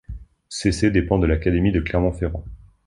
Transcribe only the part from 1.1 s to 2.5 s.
de l'académie de Clermont-Ferrand.